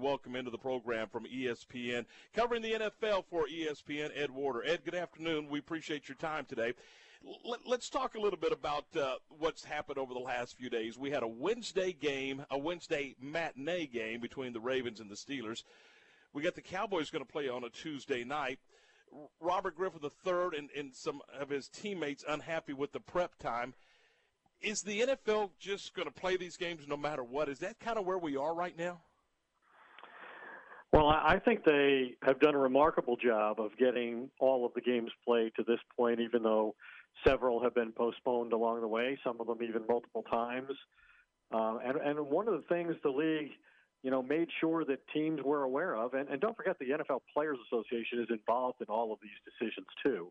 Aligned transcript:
welcome 0.00 0.36
into 0.36 0.50
the 0.50 0.58
program 0.58 1.08
from 1.08 1.24
ESPN, 1.24 2.04
covering 2.34 2.62
the 2.62 2.72
NFL 2.72 3.24
for 3.30 3.46
ESPN, 3.46 4.10
Ed 4.14 4.30
Werder. 4.30 4.64
Ed, 4.64 4.80
good 4.84 4.94
afternoon. 4.94 5.48
We 5.48 5.58
appreciate 5.58 6.08
your 6.08 6.16
time 6.16 6.44
today. 6.44 6.74
Let, 7.44 7.80
us 7.80 7.88
talk 7.88 8.14
a 8.14 8.20
little 8.20 8.38
bit 8.38 8.52
about 8.52 8.84
uh, 8.96 9.16
what's 9.38 9.64
happened 9.64 9.98
over 9.98 10.14
the 10.14 10.20
last 10.20 10.56
few 10.56 10.70
days. 10.70 10.96
We 10.96 11.10
had 11.10 11.22
a 11.22 11.28
Wednesday 11.28 11.92
game, 11.92 12.44
a 12.50 12.58
Wednesday 12.58 13.16
matinee 13.20 13.86
game 13.86 14.20
between 14.20 14.52
the 14.52 14.60
Ravens 14.60 15.00
and 15.00 15.10
the 15.10 15.16
Steelers. 15.16 15.64
We 16.32 16.42
got 16.42 16.54
the 16.54 16.62
Cowboys 16.62 17.10
going 17.10 17.24
to 17.24 17.30
play 17.30 17.48
on 17.48 17.64
a 17.64 17.70
Tuesday 17.70 18.24
night. 18.24 18.58
Robert 19.40 19.74
Griffin 19.74 20.00
III 20.02 20.58
and, 20.58 20.68
and 20.76 20.94
some 20.94 21.22
of 21.38 21.48
his 21.48 21.68
teammates 21.68 22.24
unhappy 22.28 22.72
with 22.72 22.92
the 22.92 23.00
prep 23.00 23.38
time. 23.38 23.74
Is 24.60 24.82
the 24.82 25.00
NFL 25.00 25.50
just 25.58 25.94
going 25.94 26.08
to 26.08 26.14
play 26.14 26.36
these 26.36 26.56
games 26.56 26.86
no 26.86 26.96
matter 26.96 27.24
what? 27.24 27.48
Is 27.48 27.60
that 27.60 27.78
kind 27.80 27.98
of 27.98 28.06
where 28.06 28.18
we 28.18 28.36
are 28.36 28.54
right 28.54 28.76
now? 28.76 29.00
Well, 30.92 31.08
I 31.08 31.38
think 31.44 31.64
they 31.64 32.14
have 32.22 32.40
done 32.40 32.54
a 32.54 32.58
remarkable 32.58 33.16
job 33.16 33.60
of 33.60 33.76
getting 33.76 34.30
all 34.40 34.64
of 34.64 34.72
the 34.74 34.80
games 34.80 35.10
played 35.24 35.52
to 35.56 35.64
this 35.64 35.80
point, 35.96 36.20
even 36.20 36.42
though 36.42 36.74
several 37.26 37.62
have 37.62 37.74
been 37.74 37.92
postponed 37.92 38.52
along 38.52 38.80
the 38.80 38.88
way, 38.88 39.18
some 39.22 39.38
of 39.40 39.46
them 39.46 39.58
even 39.62 39.82
multiple 39.86 40.24
times. 40.30 40.72
Uh, 41.52 41.78
and, 41.84 41.96
and 41.98 42.30
one 42.30 42.48
of 42.48 42.54
the 42.54 42.66
things 42.68 42.94
the 43.02 43.10
league– 43.10 43.50
you 44.02 44.10
know, 44.10 44.22
made 44.22 44.48
sure 44.60 44.84
that 44.84 45.00
teams 45.12 45.40
were 45.42 45.64
aware 45.64 45.96
of. 45.96 46.14
And, 46.14 46.28
and 46.28 46.40
don't 46.40 46.56
forget, 46.56 46.78
the 46.78 46.86
NFL 46.90 47.20
Players 47.34 47.58
Association 47.66 48.20
is 48.20 48.28
involved 48.30 48.80
in 48.80 48.86
all 48.88 49.12
of 49.12 49.18
these 49.20 49.30
decisions 49.44 49.86
too. 50.04 50.28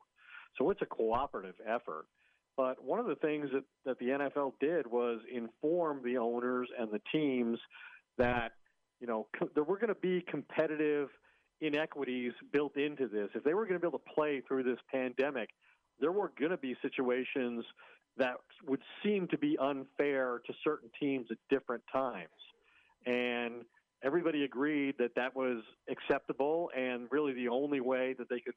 So 0.58 0.70
it's 0.70 0.82
a 0.82 0.86
cooperative 0.86 1.56
effort. 1.68 2.06
But 2.56 2.84
one 2.84 3.00
of 3.00 3.06
the 3.06 3.16
things 3.16 3.50
that, 3.54 3.64
that 3.86 4.00
the 4.00 4.06
NFL 4.06 4.54
did 4.60 4.88
was 4.88 5.20
inform 5.32 6.02
the 6.04 6.18
owners 6.18 6.70
and 6.80 6.90
the 6.92 7.02
teams 7.12 7.60
that, 8.18 8.54
you 9.00 9.08
know, 9.08 9.28
co- 9.38 9.50
there 9.54 9.64
were 9.64 9.78
going 9.78 9.94
to 9.94 9.96
be 9.96 10.22
competitive 10.22 11.10
inequities 11.62 12.34
built 12.52 12.78
into 12.78 13.08
this. 13.08 13.30
If 13.34 13.44
they 13.44 13.54
were 13.54 13.66
going 13.66 13.74
to 13.74 13.80
be 13.80 13.88
able 13.88 14.00
to 14.00 14.14
play 14.14 14.42
through 14.48 14.64
this 14.64 14.80
pandemic, 14.92 15.50
there 16.00 16.12
were 16.12 16.32
going 16.40 16.52
to 16.52 16.58
be 16.58 16.76
situations 16.82 17.66
that 18.18 18.36
would 18.68 18.82
seem 19.04 19.28
to 19.28 19.38
be 19.38 19.58
unfair 19.60 20.42
to 20.46 20.54
certain 20.64 20.90
teams 21.00 21.28
at 21.32 21.38
different 21.50 21.84
times 21.92 22.30
and 23.08 23.64
everybody 24.04 24.44
agreed 24.44 24.96
that 25.00 25.16
that 25.16 25.36
was 25.36 25.64
acceptable 25.90 26.70
and 26.78 27.08
really 27.10 27.34
the 27.34 27.48
only 27.48 27.80
way 27.80 28.14
that 28.18 28.30
they 28.30 28.40
could 28.40 28.54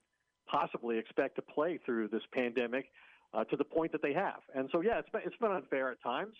possibly 0.48 0.98
expect 0.98 1.36
to 1.36 1.42
play 1.42 1.78
through 1.86 2.08
this 2.08 2.22
pandemic 2.34 2.86
uh, 3.32 3.44
to 3.44 3.56
the 3.56 3.64
point 3.64 3.92
that 3.92 4.02
they 4.02 4.12
have. 4.12 4.40
And 4.54 4.68
so, 4.72 4.80
yeah, 4.80 4.98
it's 4.98 5.08
been, 5.10 5.22
it's 5.24 5.36
been 5.36 5.52
unfair 5.52 5.90
at 5.92 6.02
times. 6.02 6.34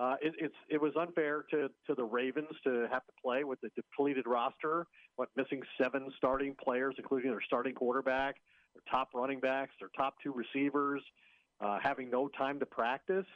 Uh, 0.00 0.14
it, 0.22 0.32
it's 0.38 0.54
it 0.70 0.80
was 0.80 0.92
unfair 0.98 1.44
to 1.50 1.68
to 1.86 1.94
the 1.94 2.02
Ravens 2.02 2.48
to 2.64 2.88
have 2.90 3.04
to 3.04 3.12
play 3.22 3.44
with 3.44 3.60
the 3.60 3.68
depleted 3.76 4.26
roster, 4.26 4.86
what 5.16 5.28
missing 5.36 5.60
seven 5.80 6.10
starting 6.16 6.54
players, 6.62 6.94
including 6.96 7.30
their 7.30 7.42
starting 7.46 7.74
quarterback, 7.74 8.36
their 8.74 8.82
top 8.90 9.10
running 9.14 9.40
backs, 9.40 9.72
their 9.78 9.90
top 9.94 10.14
two 10.22 10.32
receivers, 10.32 11.02
uh, 11.60 11.78
having 11.82 12.08
no 12.08 12.28
time 12.28 12.58
to 12.60 12.66
practice. 12.66 13.26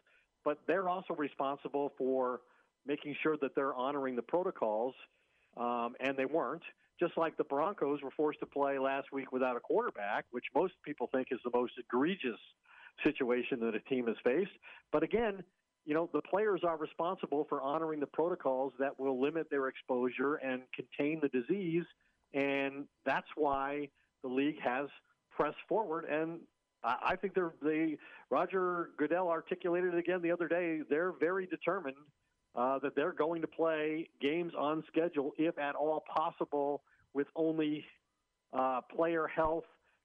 But 0.43 0.59
they're 0.67 0.89
also 0.89 1.15
responsible 1.15 1.93
for 1.99 2.41
making 2.87 3.15
sure 3.23 3.37
that 3.43 3.55
they're 3.55 3.75
honoring 3.75 4.17
the 4.17 4.23
protocols, 4.23 4.95
um, 5.59 5.95
and 6.01 6.17
they 6.17 6.27
weren't. 6.27 6.63
Just 6.99 7.19
like 7.19 7.37
the 7.37 7.45
Broncos 7.45 8.03
were 8.03 8.13
forced 8.17 8.41
to 8.41 8.47
play 8.47 8.79
last 8.79 9.09
week 9.13 9.33
without 9.33 9.57
a 9.57 9.61
quarterback, 9.61 10.25
which 10.31 10.45
most 10.55 10.73
people 10.83 11.11
think 11.13 11.29
is 11.31 11.41
the 11.45 11.51
most 11.53 11.73
egregious 11.79 12.39
situation 13.03 13.61
that 13.61 13.75
a 13.75 13.81
team 13.81 14.07
has 14.07 14.17
faced. 14.25 14.53
But 14.93 15.03
again, 15.03 15.43
you 15.85 15.95
know, 15.95 16.09
the 16.13 16.23
players 16.23 16.63
are 16.65 16.77
responsible 16.77 17.47
for 17.49 17.61
honoring 17.61 18.01
the 18.01 18.07
protocols 18.07 18.73
that 18.79 18.99
will 18.99 19.21
limit 19.21 19.51
their 19.51 19.69
exposure 19.69 20.37
and 20.37 20.63
contain 20.75 21.21
the 21.21 21.29
disease. 21.29 21.85
And 22.33 22.87
that's 23.05 23.27
why 23.37 23.89
the 24.23 24.29
league 24.29 24.61
has 24.63 24.89
pressed 25.31 25.59
forward. 25.69 26.05
And 26.05 26.41
I 26.83 27.17
think 27.17 27.35
they're, 27.35 27.55
they, 27.63 27.97
Roger 28.31 28.91
Goodell 28.99 29.29
articulated 29.29 29.95
it 29.95 29.99
again 29.99 30.21
the 30.23 30.31
other 30.31 30.49
day. 30.49 30.81
They're 30.89 31.13
very 31.19 31.47
determined 31.47 31.97
uh, 32.55 32.79
that 32.81 32.95
they're 32.95 33.13
going 33.13 33.41
to 33.41 33.47
play 33.47 34.09
games 34.21 34.53
on 34.59 34.85
schedule, 34.89 35.33
if 35.39 35.59
at 35.59 35.75
all 35.75 36.05
possible, 36.15 36.83
with 37.15 37.27
only 37.37 37.85
uh, 38.53 38.81
player 38.95 39.27
health 39.27 39.65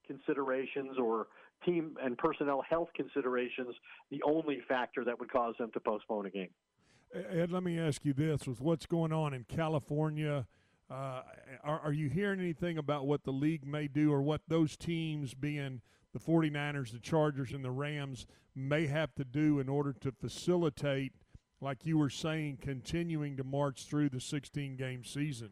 considerations 0.10 0.98
or 0.98 1.28
team 1.66 1.96
and 2.02 2.18
personnel 2.18 2.64
health 2.68 2.90
considerations 2.96 3.76
the 4.10 4.22
only 4.24 4.60
factor 4.68 5.04
that 5.04 5.20
would 5.20 5.32
cause 5.32 5.56
them 5.60 5.70
to 5.74 5.80
postpone 5.80 6.26
a 6.26 6.30
game. 6.30 6.50
Ed, 7.14 7.52
let 7.52 7.64
me 7.64 7.80
ask 7.80 8.04
you 8.06 8.14
this: 8.14 8.48
with 8.48 8.62
what's 8.62 8.86
going 8.86 9.14
on 9.14 9.34
in 9.34 9.44
California, 9.46 10.48
uh, 10.90 11.22
are, 11.64 11.80
are 11.80 11.94
you 11.94 12.10
hearing 12.10 12.40
anything 12.40 12.78
about 12.78 13.08
what 13.08 13.24
the 13.24 13.32
league 13.32 13.66
may 13.66 13.88
do, 13.88 14.12
or 14.12 14.22
what 14.22 14.42
those 14.48 14.78
teams, 14.78 15.34
being 15.34 15.82
the 16.14 16.20
49ers, 16.20 16.92
the 16.92 17.00
Chargers, 17.00 17.52
and 17.52 17.64
the 17.64 17.72
Rams, 17.72 18.26
may 18.56 18.88
have 18.88 19.14
to 19.16 19.24
do 19.24 19.60
in 19.60 19.70
order 19.70 19.94
to 19.94 20.12
facilitate? 20.12 21.14
like 21.62 21.86
you 21.86 21.98
were 21.98 22.10
saying, 22.10 22.58
continuing 22.62 23.38
to 23.38 23.44
march 23.44 23.86
through 23.86 24.10
the 24.10 24.22
16 24.22 24.76
game 24.76 25.04
season. 25.04 25.52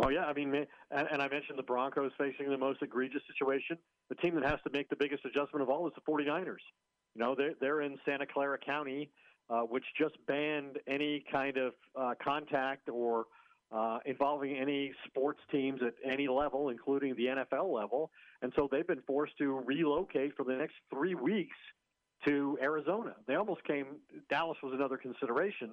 Well, 0.00 0.10
yeah, 0.10 0.24
I 0.24 0.32
mean, 0.32 0.54
and, 0.54 1.08
and 1.12 1.20
I 1.20 1.28
mentioned 1.28 1.58
the 1.58 1.62
Broncos 1.62 2.10
facing 2.16 2.48
the 2.48 2.56
most 2.56 2.80
egregious 2.80 3.20
situation. 3.30 3.76
The 4.08 4.14
team 4.14 4.34
that 4.36 4.48
has 4.48 4.58
to 4.64 4.70
make 4.72 4.88
the 4.88 4.96
biggest 4.96 5.26
adjustment 5.26 5.62
of 5.62 5.68
all 5.68 5.86
is 5.86 5.92
the 5.94 6.00
49ers. 6.10 6.64
You 7.14 7.22
know, 7.22 7.34
they're, 7.36 7.52
they're 7.60 7.82
in 7.82 7.98
Santa 8.06 8.24
Clara 8.24 8.56
County, 8.56 9.10
uh, 9.50 9.60
which 9.60 9.84
just 9.98 10.14
banned 10.26 10.78
any 10.88 11.22
kind 11.30 11.58
of 11.58 11.74
uh, 11.94 12.14
contact 12.24 12.88
or 12.88 13.26
uh, 13.72 13.98
involving 14.06 14.56
any 14.56 14.90
sports 15.06 15.40
teams 15.52 15.82
at 15.86 15.92
any 16.10 16.28
level, 16.28 16.70
including 16.70 17.14
the 17.14 17.26
NFL 17.26 17.70
level. 17.70 18.10
And 18.40 18.54
so 18.56 18.70
they've 18.72 18.86
been 18.86 19.02
forced 19.06 19.36
to 19.36 19.62
relocate 19.66 20.34
for 20.34 20.44
the 20.44 20.54
next 20.54 20.76
three 20.88 21.14
weeks 21.14 21.56
to 22.26 22.56
Arizona. 22.62 23.16
They 23.26 23.34
almost 23.34 23.64
came. 23.64 23.96
Dallas 24.30 24.56
was 24.62 24.72
another 24.72 24.96
consideration, 24.96 25.72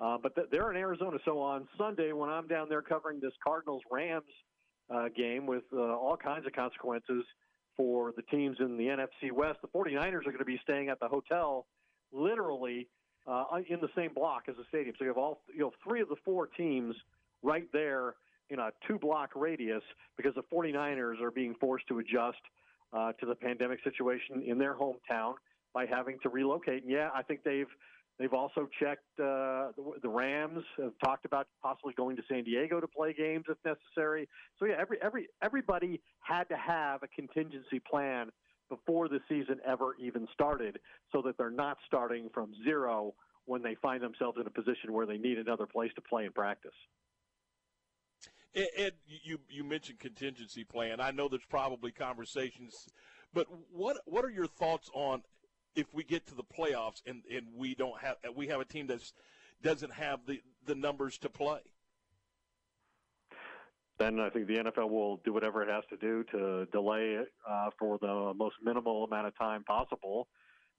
uh, 0.00 0.18
but 0.22 0.34
they're 0.50 0.70
in 0.70 0.76
Arizona. 0.76 1.18
So 1.24 1.40
on 1.40 1.68
Sunday, 1.78 2.12
when 2.12 2.30
I'm 2.30 2.46
down 2.46 2.68
there 2.68 2.82
covering 2.82 3.20
this 3.20 3.32
Cardinals 3.42 3.82
Rams 3.90 4.24
uh, 4.94 5.08
game 5.16 5.46
with 5.46 5.64
uh, 5.72 5.80
all 5.80 6.16
kinds 6.16 6.46
of 6.46 6.52
consequences 6.52 7.24
for 7.76 8.12
the 8.16 8.22
teams 8.22 8.56
in 8.60 8.76
the 8.76 8.84
NFC 8.84 9.32
West, 9.32 9.60
the 9.62 9.68
49ers 9.68 10.20
are 10.20 10.24
going 10.24 10.38
to 10.38 10.44
be 10.44 10.60
staying 10.62 10.88
at 10.88 11.00
the 11.00 11.08
hotel, 11.08 11.66
literally 12.12 12.88
uh, 13.26 13.44
in 13.68 13.80
the 13.80 13.88
same 13.96 14.12
block 14.14 14.44
as 14.48 14.56
the 14.56 14.64
stadium. 14.68 14.94
So 14.98 15.04
you 15.04 15.10
have 15.10 15.18
all 15.18 15.40
you 15.54 15.64
have 15.64 15.72
three 15.86 16.00
of 16.00 16.08
the 16.08 16.16
four 16.24 16.46
teams 16.46 16.94
right 17.42 17.66
there 17.72 18.14
in 18.50 18.58
a 18.58 18.70
two-block 18.86 19.30
radius 19.34 19.82
because 20.16 20.34
the 20.34 20.42
49ers 20.52 21.20
are 21.20 21.30
being 21.30 21.54
forced 21.60 21.86
to 21.88 21.98
adjust 22.00 22.38
uh, 22.92 23.12
to 23.12 23.26
the 23.26 23.34
pandemic 23.34 23.78
situation 23.82 24.42
in 24.46 24.58
their 24.58 24.74
hometown 24.74 25.34
by 25.72 25.86
having 25.86 26.18
to 26.22 26.28
relocate. 26.28 26.82
And 26.82 26.92
yeah, 26.92 27.08
I 27.14 27.22
think 27.22 27.42
they've 27.42 27.66
they've 28.18 28.32
also 28.32 28.68
checked 28.80 29.04
uh, 29.18 29.72
the, 29.76 29.92
the 30.02 30.08
Rams 30.08 30.64
have 30.78 30.92
talked 31.02 31.24
about 31.24 31.46
possibly 31.62 31.94
going 31.94 32.16
to 32.16 32.22
San 32.28 32.44
Diego 32.44 32.80
to 32.80 32.88
play 32.88 33.12
games 33.12 33.44
if 33.48 33.58
necessary. 33.64 34.28
So 34.58 34.66
yeah, 34.66 34.76
every 34.78 34.98
every 35.02 35.28
everybody 35.42 36.00
had 36.20 36.44
to 36.44 36.56
have 36.56 37.02
a 37.02 37.08
contingency 37.08 37.80
plan 37.80 38.30
before 38.70 39.08
the 39.08 39.20
season 39.28 39.60
ever 39.66 39.94
even 40.00 40.26
started, 40.32 40.78
so 41.12 41.22
that 41.22 41.36
they're 41.36 41.50
not 41.50 41.76
starting 41.86 42.30
from 42.32 42.52
zero 42.64 43.14
when 43.46 43.62
they 43.62 43.74
find 43.74 44.02
themselves 44.02 44.38
in 44.40 44.46
a 44.46 44.50
position 44.50 44.92
where 44.92 45.06
they 45.06 45.18
need 45.18 45.38
another 45.38 45.66
place 45.66 45.90
to 45.94 46.00
play 46.00 46.24
and 46.24 46.34
practice. 46.34 46.72
Ed, 48.54 48.92
you 49.06 49.38
you 49.48 49.64
mentioned 49.64 49.98
contingency 49.98 50.64
plan. 50.64 51.00
I 51.00 51.10
know 51.10 51.28
there's 51.28 51.44
probably 51.48 51.90
conversations, 51.90 52.88
but 53.32 53.46
what 53.72 53.98
what 54.06 54.24
are 54.24 54.30
your 54.30 54.46
thoughts 54.46 54.88
on 54.94 55.22
if 55.76 55.86
we 55.92 56.04
get 56.04 56.26
to 56.26 56.34
the 56.34 56.44
playoffs 56.44 57.02
and, 57.06 57.22
and 57.32 57.46
we 57.56 57.74
don't 57.74 58.00
have 58.00 58.16
we 58.36 58.48
have 58.48 58.60
a 58.60 58.64
team 58.64 58.86
that 58.88 59.00
doesn't 59.62 59.92
have 59.92 60.20
the, 60.26 60.40
the 60.66 60.74
numbers 60.74 61.18
to 61.18 61.28
play. 61.28 61.60
Then 63.98 64.18
I 64.18 64.28
think 64.28 64.48
the 64.48 64.56
NFL 64.56 64.90
will 64.90 65.18
do 65.24 65.32
whatever 65.32 65.62
it 65.62 65.68
has 65.68 65.84
to 65.90 65.96
do 65.96 66.24
to 66.32 66.66
delay 66.72 67.12
it 67.12 67.28
uh, 67.48 67.70
for 67.78 67.98
the 67.98 68.32
most 68.34 68.56
minimal 68.62 69.04
amount 69.04 69.28
of 69.28 69.38
time 69.38 69.62
possible 69.62 70.26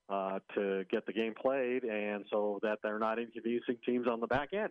uh, 0.09 0.39
to 0.53 0.83
get 0.91 1.05
the 1.05 1.13
game 1.13 1.33
played, 1.33 1.83
and 1.83 2.25
so 2.29 2.59
that 2.61 2.79
they're 2.83 2.99
not 2.99 3.17
inconveniencing 3.17 3.77
teams 3.85 4.07
on 4.07 4.19
the 4.19 4.27
back 4.27 4.49
end. 4.53 4.69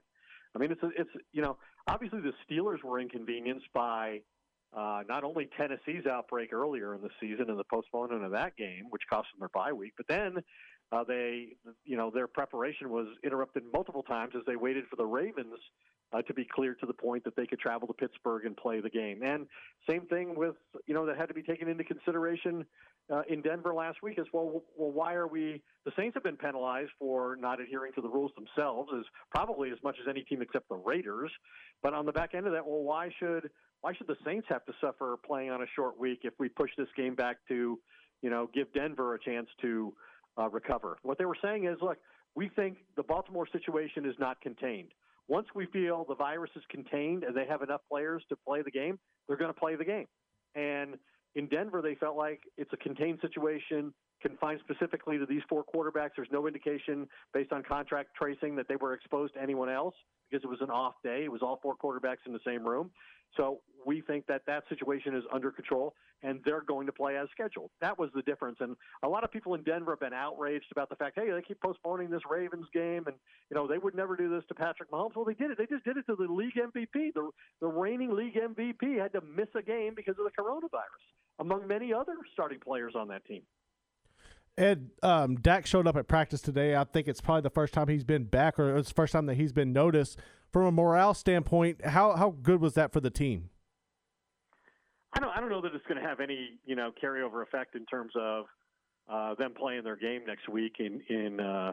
I 0.55 0.59
mean, 0.59 0.71
it's 0.71 0.81
it's 0.97 1.11
you 1.33 1.43
know 1.43 1.57
obviously 1.89 2.21
the 2.21 2.33
Steelers 2.47 2.83
were 2.85 3.01
inconvenienced 3.01 3.67
by 3.73 4.21
uh, 4.77 5.03
not 5.09 5.25
only 5.25 5.49
Tennessee's 5.57 6.07
outbreak 6.07 6.53
earlier 6.53 6.95
in 6.95 7.03
the 7.03 7.11
season 7.21 7.49
and 7.49 7.59
the 7.59 7.65
postponement 7.65 8.25
of 8.25 8.33
that 8.33 8.57
game, 8.57 8.87
which 8.91 9.03
cost 9.09 9.29
them 9.33 9.41
their 9.41 9.51
bye 9.51 9.73
week, 9.73 9.93
but 9.97 10.07
then 10.09 10.39
uh, 10.93 11.05
they, 11.05 11.57
you 11.85 11.97
know, 11.97 12.11
their 12.11 12.27
preparation 12.27 12.91
was 12.91 13.07
interrupted 13.25 13.63
multiple 13.73 14.03
times 14.03 14.35
as 14.37 14.43
they 14.47 14.57
waited 14.57 14.85
for 14.89 14.97
the 14.97 15.07
Ravens 15.07 15.59
uh, 16.13 16.23
to 16.23 16.35
be 16.35 16.45
cleared 16.45 16.79
to 16.81 16.87
the 16.87 16.93
point 16.93 17.25
that 17.25 17.35
they 17.35 17.47
could 17.47 17.59
travel 17.59 17.89
to 17.89 17.95
Pittsburgh 17.95 18.45
and 18.45 18.57
play 18.57 18.81
the 18.81 18.91
game. 18.91 19.23
And 19.25 19.47
same 19.89 20.07
thing 20.07 20.35
with, 20.37 20.55
you 20.87 20.95
know, 20.95 21.07
that 21.07 21.17
had 21.17 21.27
to 21.27 21.35
be 21.35 21.43
taken 21.43 21.69
into 21.69 21.83
consideration 21.83 22.65
uh, 23.13 23.23
in 23.29 23.43
Denver 23.43 23.75
last 23.75 24.03
week 24.03 24.19
as 24.19 24.27
well. 24.33 24.63
Well, 24.77 24.93
why 24.93 25.15
are 25.15 25.27
we? 25.27 25.63
The 25.85 25.93
Saints 25.97 26.15
have 26.15 26.23
been 26.23 26.37
penalized 26.37 26.91
for 26.99 27.37
not 27.37 27.61
adhering 27.61 27.93
to 27.95 28.01
the 28.01 28.09
rules 28.09 28.31
themselves, 28.37 28.91
as 28.97 29.05
probably 29.35 29.71
as 29.71 29.79
much 29.83 29.97
as 30.01 30.09
any 30.09 30.23
team 30.23 30.43
except 30.43 30.69
the 30.69 30.77
Raiders. 30.77 31.31
But 31.83 31.95
on 31.95 32.07
the 32.07 32.13
back 32.13 32.35
end 32.35 32.47
of 32.47 32.53
that, 32.53 32.67
well, 32.67 32.83
why 32.83 33.11
should 33.19 33.51
why 33.85 33.93
should 33.93 34.07
the 34.07 34.17
Saints 34.25 34.47
have 34.49 34.65
to 34.65 34.73
suffer 34.81 35.19
playing 35.27 35.51
on 35.51 35.61
a 35.61 35.67
short 35.77 36.01
week 36.01 36.21
if 36.23 36.33
we 36.39 36.49
push 36.49 36.71
this 36.79 36.89
game 36.97 37.15
back 37.15 37.37
to, 37.49 37.79
you 38.23 38.31
know, 38.31 38.49
give 38.55 38.73
Denver 38.73 39.15
a 39.15 39.21
chance 39.23 39.47
to 39.61 39.93
uh, 40.39 40.49
recover? 40.49 40.97
What 41.03 41.19
they 41.19 41.27
were 41.27 41.37
saying 41.43 41.67
is, 41.67 41.77
look, 41.83 41.99
we 42.35 42.49
think 42.57 42.79
the 42.97 43.03
Baltimore 43.03 43.47
situation 43.53 44.07
is 44.07 44.15
not 44.19 44.41
contained. 44.41 44.93
Once 45.29 45.49
we 45.55 45.67
feel 45.67 46.07
the 46.09 46.15
virus 46.15 46.51
is 46.57 46.63
contained 46.71 47.25
and 47.25 47.37
they 47.37 47.45
have 47.47 47.61
enough 47.61 47.83
players 47.91 48.23
to 48.31 48.37
play 48.37 48.63
the 48.63 48.71
game, 48.71 48.99
they're 49.29 49.37
going 49.37 49.53
to 49.53 49.61
play 49.61 49.77
the 49.77 49.85
game. 49.85 50.07
And 50.55 50.95
in 51.35 51.47
Denver, 51.49 51.83
they 51.83 51.95
felt 51.95 52.17
like 52.17 52.41
it's 52.57 52.73
a 52.73 52.79
contained 52.79 53.19
situation, 53.21 53.93
confined 54.25 54.61
specifically 54.65 55.19
to 55.19 55.27
these 55.27 55.43
four 55.49 55.65
quarterbacks. 55.65 56.11
There's 56.17 56.33
no 56.33 56.47
indication 56.47 57.07
based 57.35 57.53
on 57.53 57.63
contract 57.63 58.11
tracing 58.17 58.57
that 58.57 58.69
they 58.69 58.77
were 58.77 58.95
exposed 58.95 59.35
to 59.35 59.43
anyone 59.43 59.69
else 59.69 59.95
because 60.31 60.43
it 60.43 60.49
was 60.49 60.61
an 60.63 60.71
off 60.71 60.95
day. 61.05 61.25
It 61.25 61.33
was 61.33 61.43
all 61.43 61.59
four 61.63 61.77
quarterbacks 61.77 62.27
in 62.27 62.33
the 62.33 62.41
same 62.45 62.67
room. 62.67 62.91
So 63.37 63.61
we 63.85 64.01
think 64.01 64.27
that 64.29 64.43
that 64.47 64.63
situation 64.69 65.15
is 65.15 65.25
under 65.33 65.51
control 65.51 65.95
and 66.23 66.41
they're 66.45 66.63
going 66.63 66.87
to 66.87 66.93
play 66.93 67.19
as 67.19 67.29
scheduled. 67.33 67.71
That 67.81 67.99
was 67.99 68.09
the 68.15 68.23
difference. 68.23 68.57
And 68.61 68.77
a 69.03 69.09
lot 69.09 69.25
of 69.25 69.33
people 69.33 69.55
in 69.55 69.63
Denver 69.63 69.93
have 69.93 70.01
been 70.01 70.15
outraged 70.15 70.67
about 70.73 70.89
the 70.89 70.97
fact, 70.97 71.19
hey, 71.19 71.31
they 71.31 71.43
keep 71.43 71.61
postponing 71.61 72.11
this 72.11 72.23
Ravens 72.31 72.67
game 72.73 73.05
and, 73.07 73.17
you 73.51 73.57
know, 73.57 73.67
they 73.67 73.79
would 73.79 73.95
never 73.95 74.17
do 74.17 74.31
this 74.31 74.45
to 74.49 74.55
Patrick 74.55 74.91
Mahomes. 74.91 75.15
Well, 75.17 75.25
they 75.25 75.35
did 75.35 75.51
it. 75.51 75.59
They 75.59 75.67
just 75.67 75.85
did 75.85 75.97
it 75.97 76.07
to 76.07 76.17
the 76.17 76.33
league 76.33 76.55
MVP. 76.55 77.13
The, 77.15 77.29
the 77.61 77.67
reigning 77.67 78.15
league 78.15 78.37
MVP 78.37 78.99
had 78.99 79.13
to 79.13 79.21
miss 79.21 79.49
a 79.55 79.63
game 79.63 79.93
because 79.95 80.15
of 80.19 80.25
the 80.25 80.43
coronavirus, 80.43 81.05
among 81.41 81.67
many 81.67 81.93
other 81.93 82.15
starting 82.33 82.61
players 82.61 82.95
on 82.97 83.09
that 83.09 83.27
team. 83.27 83.43
Ed, 84.57 84.91
um, 85.03 85.37
Dak 85.37 85.67
showed 85.67 85.87
up 85.87 85.97
at 85.97 86.07
practice 86.07 86.41
today. 86.41 86.77
I 86.77 86.85
think 86.85 87.09
it's 87.09 87.21
probably 87.21 87.43
the 87.43 87.51
first 87.51 87.75
time 87.75 87.89
he's 87.89 88.05
been 88.05 88.25
back, 88.25 88.59
or 88.59 88.77
it's 88.77 88.89
the 88.89 88.95
first 88.95 89.13
time 89.13 89.27
that 89.27 89.35
he's 89.35 89.53
been 89.53 89.73
noticed 89.73 90.19
from 90.55 90.67
a 90.67 90.73
morale 90.73 91.15
standpoint, 91.15 91.85
how 91.85 92.13
how 92.13 92.31
good 92.31 92.61
was 92.61 92.75
that 92.75 92.93
for 92.93 93.01
the 93.01 93.11
team? 93.11 93.51
I 95.13 95.19
don't 95.19 95.31
I 95.37 95.41
don't 95.41 95.51
know 95.51 95.61
that 95.61 95.75
it's 95.75 95.85
going 95.87 96.01
to 96.01 96.09
have 96.09 96.21
any 96.21 96.61
you 96.65 96.77
know 96.77 96.93
carryover 97.03 97.43
effect 97.43 97.75
in 97.75 97.85
terms 97.87 98.13
of 98.17 98.45
uh, 99.11 99.35
them 99.35 99.53
playing 99.59 99.83
their 99.83 99.97
game 99.97 100.23
next 100.25 100.49
week 100.49 100.77
in 100.79 101.03
in 101.09 101.41
uh, 101.41 101.73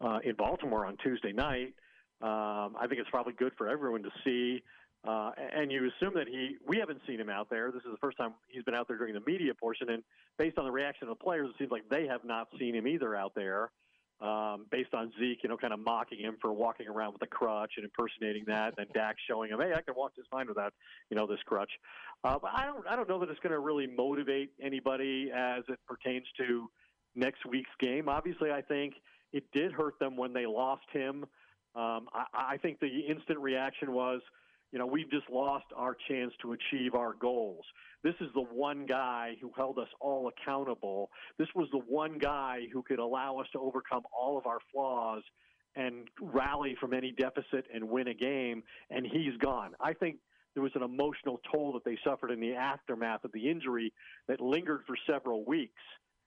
uh, 0.00 0.18
in 0.24 0.34
Baltimore 0.34 0.84
on 0.84 0.96
Tuesday 1.04 1.32
night. 1.32 1.74
Um, 2.20 2.74
I 2.80 2.86
think 2.88 3.00
it's 3.00 3.10
probably 3.10 3.34
good 3.34 3.52
for 3.56 3.68
everyone 3.68 4.02
to 4.02 4.10
see. 4.24 4.64
Uh, 5.06 5.30
and 5.54 5.70
you 5.70 5.88
assume 5.96 6.14
that 6.14 6.26
he, 6.26 6.56
we 6.66 6.78
haven't 6.78 7.00
seen 7.06 7.20
him 7.20 7.28
out 7.28 7.48
there. 7.48 7.70
This 7.70 7.82
is 7.82 7.92
the 7.92 7.98
first 7.98 8.16
time 8.16 8.34
he's 8.48 8.64
been 8.64 8.74
out 8.74 8.88
there 8.88 8.98
during 8.98 9.14
the 9.14 9.22
media 9.26 9.54
portion. 9.54 9.90
And 9.90 10.02
based 10.36 10.58
on 10.58 10.64
the 10.64 10.70
reaction 10.72 11.08
of 11.08 11.16
the 11.16 11.22
players, 11.22 11.48
it 11.50 11.54
seems 11.58 11.70
like 11.70 11.88
they 11.88 12.06
have 12.06 12.24
not 12.24 12.48
seen 12.58 12.74
him 12.74 12.88
either 12.88 13.14
out 13.14 13.32
there 13.34 13.70
um, 14.20 14.66
based 14.70 14.94
on 14.94 15.12
Zeke, 15.18 15.42
you 15.42 15.48
know, 15.48 15.56
kind 15.56 15.72
of 15.72 15.80
mocking 15.80 16.18
him 16.18 16.36
for 16.40 16.52
walking 16.52 16.88
around 16.88 17.12
with 17.12 17.22
a 17.22 17.26
crutch 17.26 17.72
and 17.76 17.84
impersonating 17.84 18.44
that, 18.46 18.68
and 18.68 18.76
then 18.78 18.86
Dak 18.94 19.16
showing 19.28 19.50
him, 19.50 19.60
hey, 19.60 19.74
I 19.74 19.82
can 19.82 19.94
walk 19.94 20.16
just 20.16 20.28
fine 20.30 20.48
without, 20.48 20.72
you 21.10 21.16
know, 21.16 21.26
this 21.26 21.40
crutch. 21.44 21.70
Uh, 22.24 22.38
but 22.40 22.50
I 22.54 22.64
don't, 22.64 22.86
I 22.88 22.96
don't 22.96 23.08
know 23.08 23.20
that 23.20 23.28
it's 23.28 23.40
going 23.40 23.52
to 23.52 23.58
really 23.58 23.86
motivate 23.86 24.52
anybody 24.60 25.30
as 25.34 25.64
it 25.68 25.78
pertains 25.86 26.24
to 26.38 26.68
next 27.14 27.44
week's 27.46 27.70
game. 27.78 28.08
Obviously, 28.08 28.50
I 28.50 28.62
think 28.62 28.94
it 29.32 29.44
did 29.52 29.70
hurt 29.70 29.98
them 29.98 30.16
when 30.16 30.32
they 30.32 30.46
lost 30.46 30.86
him. 30.92 31.26
Um, 31.74 32.08
I, 32.12 32.24
I 32.34 32.56
think 32.56 32.80
the 32.80 32.88
instant 32.88 33.38
reaction 33.38 33.92
was, 33.92 34.22
you 34.72 34.78
know, 34.78 34.86
we've 34.86 35.10
just 35.10 35.28
lost 35.30 35.66
our 35.76 35.96
chance 36.08 36.32
to 36.42 36.52
achieve 36.52 36.94
our 36.94 37.14
goals. 37.14 37.64
This 38.02 38.14
is 38.20 38.28
the 38.34 38.42
one 38.42 38.86
guy 38.86 39.36
who 39.40 39.50
held 39.56 39.78
us 39.78 39.88
all 40.00 40.28
accountable. 40.28 41.10
This 41.38 41.48
was 41.54 41.68
the 41.72 41.80
one 41.88 42.18
guy 42.18 42.62
who 42.72 42.82
could 42.82 42.98
allow 42.98 43.38
us 43.38 43.46
to 43.52 43.60
overcome 43.60 44.02
all 44.16 44.36
of 44.36 44.46
our 44.46 44.58
flaws 44.72 45.22
and 45.76 46.08
rally 46.20 46.76
from 46.80 46.94
any 46.94 47.12
deficit 47.12 47.66
and 47.72 47.88
win 47.88 48.08
a 48.08 48.14
game, 48.14 48.62
and 48.90 49.06
he's 49.06 49.36
gone. 49.38 49.72
I 49.80 49.92
think 49.92 50.16
there 50.54 50.62
was 50.62 50.72
an 50.74 50.82
emotional 50.82 51.40
toll 51.52 51.72
that 51.74 51.84
they 51.84 51.98
suffered 52.02 52.30
in 52.30 52.40
the 52.40 52.54
aftermath 52.54 53.24
of 53.24 53.32
the 53.32 53.48
injury 53.48 53.92
that 54.26 54.40
lingered 54.40 54.80
for 54.86 54.96
several 55.08 55.44
weeks. 55.44 55.82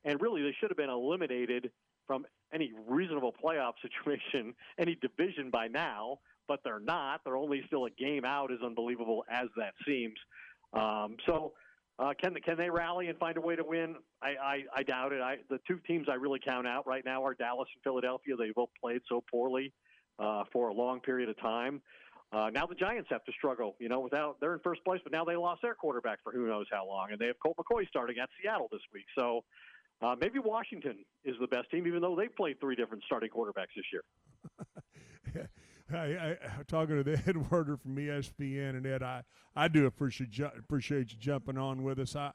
And 0.05 0.21
really, 0.21 0.43
they 0.43 0.55
should 0.59 0.69
have 0.69 0.77
been 0.77 0.89
eliminated 0.89 1.71
from 2.05 2.25
any 2.53 2.71
reasonable 2.87 3.33
playoff 3.43 3.73
situation, 3.81 4.53
any 4.77 4.95
division 4.95 5.49
by 5.49 5.67
now 5.67 6.19
but 6.49 6.59
they're 6.65 6.81
not. 6.81 7.21
They're 7.23 7.37
only 7.37 7.61
still 7.67 7.85
a 7.85 7.91
game 7.91 8.25
out, 8.25 8.51
as 8.51 8.59
unbelievable 8.65 9.23
as 9.31 9.47
that 9.55 9.73
seems. 9.87 10.15
Um, 10.73 11.15
so, 11.25 11.53
uh, 11.99 12.13
can 12.19 12.33
can 12.43 12.57
they 12.57 12.69
rally 12.69 13.07
and 13.07 13.17
find 13.19 13.37
a 13.37 13.41
way 13.41 13.55
to 13.55 13.63
win? 13.63 13.95
I, 14.21 14.29
I, 14.29 14.63
I 14.77 14.83
doubt 14.83 15.13
it. 15.13 15.21
I, 15.21 15.37
the 15.49 15.59
two 15.67 15.79
teams 15.85 16.07
I 16.09 16.15
really 16.15 16.39
count 16.43 16.67
out 16.67 16.87
right 16.87 17.05
now 17.05 17.23
are 17.23 17.33
Dallas 17.33 17.69
and 17.73 17.83
Philadelphia. 17.83 18.35
They 18.35 18.51
both 18.55 18.69
played 18.81 19.01
so 19.07 19.23
poorly 19.31 19.71
uh, 20.17 20.43
for 20.51 20.69
a 20.69 20.73
long 20.73 20.99
period 20.99 21.29
of 21.29 21.39
time. 21.39 21.81
Uh, 22.31 22.49
now 22.53 22.65
the 22.65 22.75
Giants 22.75 23.09
have 23.11 23.23
to 23.25 23.31
struggle, 23.31 23.75
you 23.79 23.89
know, 23.89 23.99
without 23.99 24.39
they're 24.39 24.53
in 24.53 24.59
first 24.59 24.83
place, 24.83 25.01
but 25.03 25.11
now 25.11 25.23
they 25.23 25.35
lost 25.35 25.61
their 25.61 25.75
quarterback 25.75 26.19
for 26.23 26.31
who 26.31 26.47
knows 26.47 26.65
how 26.71 26.87
long, 26.87 27.09
and 27.11 27.19
they 27.19 27.27
have 27.27 27.35
Colt 27.43 27.57
McCoy 27.57 27.87
starting 27.87 28.17
at 28.21 28.29
Seattle 28.41 28.67
this 28.71 28.81
week. 28.93 29.05
So 29.17 29.43
uh, 30.01 30.15
maybe 30.19 30.39
Washington 30.39 31.03
is 31.25 31.35
the 31.41 31.47
best 31.47 31.69
team, 31.69 31.85
even 31.87 32.01
though 32.01 32.15
they've 32.15 32.35
played 32.35 32.59
three 32.59 32.75
different 32.75 33.03
starting 33.05 33.29
quarterbacks 33.29 33.75
this 33.75 33.85
year. 33.91 34.03
I, 35.93 36.05
I, 36.05 36.37
talking 36.67 36.95
to 36.95 37.03
the 37.03 37.21
Ed 37.27 37.51
Werder 37.51 37.77
from 37.77 37.95
ESPN 37.95 38.71
and 38.71 38.85
Ed, 38.85 39.03
I, 39.03 39.23
I 39.55 39.67
do 39.67 39.85
appreciate 39.85 40.31
ju- 40.31 40.51
appreciate 40.57 41.11
you 41.11 41.17
jumping 41.19 41.57
on 41.57 41.83
with 41.83 41.99
us. 41.99 42.15
I, 42.15 42.31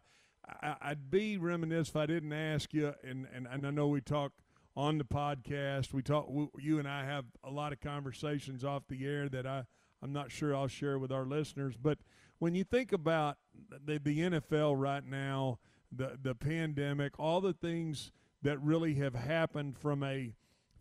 I 0.62 0.90
would 0.90 1.10
be 1.10 1.36
remiss 1.38 1.88
if 1.88 1.96
I 1.96 2.06
didn't 2.06 2.32
ask 2.32 2.74
you, 2.74 2.94
and, 3.02 3.26
and, 3.34 3.46
and 3.50 3.66
I 3.66 3.70
know 3.70 3.88
we 3.88 4.00
talk 4.00 4.32
on 4.76 4.98
the 4.98 5.04
podcast. 5.04 5.92
We 5.92 6.02
talk. 6.02 6.26
We, 6.28 6.48
you 6.58 6.78
and 6.78 6.88
I 6.88 7.04
have 7.04 7.24
a 7.42 7.50
lot 7.50 7.72
of 7.72 7.80
conversations 7.80 8.64
off 8.64 8.82
the 8.88 9.06
air 9.06 9.28
that 9.28 9.46
I 9.46 9.64
I'm 10.02 10.12
not 10.12 10.30
sure 10.30 10.54
I'll 10.54 10.68
share 10.68 10.98
with 10.98 11.10
our 11.10 11.24
listeners. 11.24 11.76
But 11.80 11.98
when 12.38 12.54
you 12.54 12.64
think 12.64 12.92
about 12.92 13.38
the, 13.84 13.98
the 13.98 14.18
NFL 14.18 14.74
right 14.78 15.04
now, 15.04 15.58
the 15.90 16.18
the 16.20 16.34
pandemic, 16.34 17.18
all 17.18 17.40
the 17.40 17.54
things 17.54 18.12
that 18.42 18.60
really 18.60 18.94
have 18.94 19.14
happened 19.14 19.78
from 19.78 20.02
a 20.02 20.34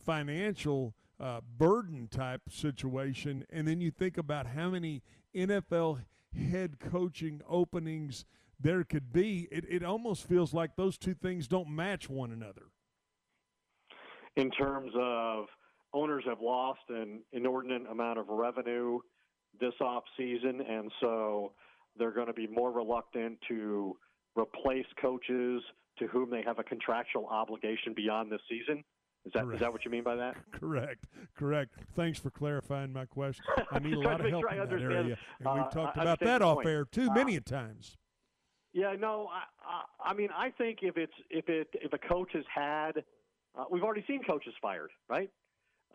financial 0.05 0.93
uh, 1.23 1.39
burden 1.57 2.09
type 2.09 2.41
situation. 2.51 3.45
And 3.49 3.65
then 3.65 3.79
you 3.79 3.91
think 3.91 4.17
about 4.17 4.45
how 4.45 4.69
many 4.69 5.01
NFL 5.33 6.01
head 6.37 6.79
coaching 6.79 7.41
openings 7.47 8.25
there 8.59 8.83
could 8.83 9.13
be. 9.13 9.47
It, 9.49 9.63
it 9.69 9.83
almost 9.83 10.27
feels 10.27 10.53
like 10.53 10.75
those 10.75 10.97
two 10.97 11.13
things 11.13 11.47
don't 11.47 11.69
match 11.69 12.09
one 12.09 12.31
another. 12.31 12.63
In 14.35 14.51
terms 14.51 14.91
of 14.99 15.45
owners 15.93 16.25
have 16.27 16.41
lost 16.41 16.81
an 16.89 17.21
inordinate 17.31 17.83
amount 17.89 18.19
of 18.19 18.27
revenue 18.27 18.99
this 19.61 19.73
off 19.79 20.03
season, 20.17 20.59
and 20.67 20.91
so 20.99 21.53
they're 21.97 22.11
going 22.11 22.27
to 22.27 22.33
be 22.33 22.47
more 22.47 22.71
reluctant 22.71 23.37
to 23.47 23.95
replace 24.37 24.87
coaches 24.99 25.61
to 25.99 26.07
whom 26.07 26.29
they 26.29 26.41
have 26.41 26.59
a 26.59 26.63
contractual 26.63 27.27
obligation 27.27 27.93
beyond 27.95 28.29
this 28.29 28.41
season. 28.49 28.83
Is 29.25 29.31
that 29.33 29.47
is 29.53 29.59
that 29.61 29.71
what 29.71 29.85
you 29.85 29.91
mean 29.91 30.03
by 30.03 30.15
that? 30.15 30.35
Correct, 30.51 31.05
correct. 31.37 31.75
Thanks 31.95 32.19
for 32.19 32.29
clarifying 32.29 32.91
my 32.91 33.05
question. 33.05 33.45
I 33.71 33.79
need 33.79 33.93
a 33.93 33.99
lot 34.01 34.19
of 34.19 34.29
help 34.29 34.43
sure 34.43 34.51
in 34.51 34.69
that 34.69 34.81
area, 34.81 35.17
and 35.39 35.47
uh, 35.47 35.53
we've 35.55 35.71
talked 35.71 35.97
about 35.97 36.19
that 36.19 36.41
off 36.41 36.65
air 36.65 36.85
too 36.85 37.09
uh, 37.09 37.13
many 37.13 37.39
times. 37.39 37.95
Yeah, 38.73 38.95
no, 38.99 39.29
I, 39.31 40.07
I, 40.07 40.11
I 40.11 40.13
mean, 40.13 40.29
I 40.35 40.49
think 40.49 40.79
if 40.81 40.97
it's 40.97 41.13
if 41.29 41.47
it 41.47 41.69
if 41.73 41.93
a 41.93 41.97
coach 41.97 42.31
has 42.33 42.43
had, 42.53 43.03
uh, 43.57 43.65
we've 43.71 43.83
already 43.83 44.03
seen 44.07 44.23
coaches 44.23 44.53
fired, 44.61 44.89
right? 45.07 45.29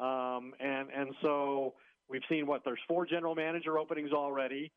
Um, 0.00 0.54
and 0.61 0.88
and 0.97 1.14
so 1.20 1.75
we've 2.08 2.23
seen 2.30 2.47
what 2.47 2.62
there's 2.64 2.80
four 2.88 3.04
general 3.04 3.35
manager 3.35 3.78
openings 3.78 4.12
already. 4.12 4.73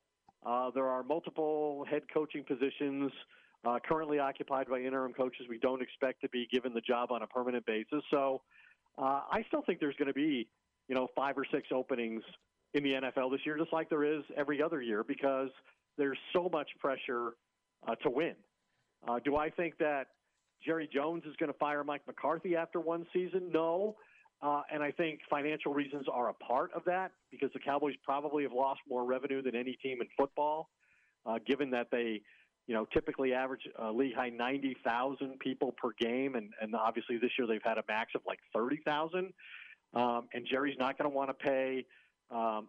Uh, 0.45 0.71
there 0.73 0.87
are 0.87 1.03
multiple 1.03 1.85
head 1.89 2.01
coaching 2.13 2.43
positions 2.43 3.11
uh, 3.65 3.77
currently 3.87 4.19
occupied 4.19 4.67
by 4.67 4.79
interim 4.79 5.13
coaches 5.13 5.45
we 5.49 5.59
don't 5.59 5.81
expect 5.81 6.21
to 6.21 6.29
be 6.29 6.47
given 6.51 6.73
the 6.73 6.81
job 6.81 7.11
on 7.11 7.21
a 7.21 7.27
permanent 7.27 7.65
basis. 7.65 8.03
So 8.09 8.41
uh, 8.97 9.21
I 9.31 9.43
still 9.47 9.61
think 9.65 9.79
there's 9.79 9.95
going 9.97 10.07
to 10.07 10.13
be, 10.13 10.47
you 10.87 10.95
know, 10.95 11.07
five 11.15 11.37
or 11.37 11.45
six 11.51 11.67
openings 11.73 12.23
in 12.73 12.83
the 12.83 12.91
NFL 12.91 13.31
this 13.31 13.41
year, 13.45 13.57
just 13.57 13.73
like 13.73 13.89
there 13.89 14.03
is 14.03 14.23
every 14.37 14.61
other 14.61 14.81
year, 14.81 15.03
because 15.03 15.49
there's 15.97 16.17
so 16.33 16.49
much 16.51 16.69
pressure 16.79 17.33
uh, 17.87 17.95
to 17.95 18.09
win. 18.09 18.35
Uh, 19.07 19.19
do 19.23 19.35
I 19.35 19.49
think 19.49 19.77
that 19.79 20.07
Jerry 20.65 20.89
Jones 20.91 21.23
is 21.25 21.35
going 21.37 21.51
to 21.51 21.57
fire 21.57 21.83
Mike 21.83 22.01
McCarthy 22.07 22.55
after 22.55 22.79
one 22.79 23.05
season? 23.13 23.49
No. 23.53 23.95
Uh, 24.41 24.61
and 24.73 24.81
I 24.81 24.91
think 24.91 25.19
financial 25.29 25.73
reasons 25.73 26.07
are 26.11 26.29
a 26.29 26.33
part 26.33 26.71
of 26.73 26.83
that 26.85 27.11
because 27.29 27.51
the 27.53 27.59
Cowboys 27.59 27.93
probably 28.03 28.43
have 28.43 28.53
lost 28.53 28.79
more 28.89 29.05
revenue 29.05 29.41
than 29.41 29.55
any 29.55 29.73
team 29.83 30.01
in 30.01 30.07
football, 30.17 30.69
uh, 31.27 31.37
given 31.45 31.69
that 31.71 31.87
they 31.91 32.21
you 32.67 32.75
know, 32.75 32.85
typically 32.93 33.33
average 33.33 33.67
uh, 33.81 33.91
league 33.91 34.15
high 34.15 34.29
90,000 34.29 35.39
people 35.39 35.73
per 35.73 35.89
game. 35.99 36.35
And, 36.35 36.49
and 36.61 36.75
obviously 36.75 37.17
this 37.17 37.31
year 37.37 37.47
they've 37.47 37.61
had 37.63 37.77
a 37.77 37.83
max 37.87 38.11
of 38.15 38.21
like 38.25 38.39
30,000. 38.53 39.33
Um, 39.93 40.27
and 40.33 40.45
Jerry's 40.49 40.77
not 40.79 40.97
going 40.97 41.09
to 41.09 41.15
want 41.15 41.29
to 41.29 41.33
pay 41.33 41.85
um, 42.31 42.67